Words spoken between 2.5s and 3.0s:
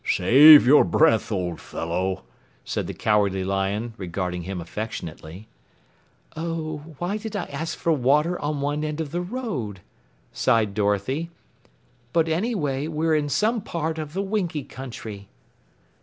said the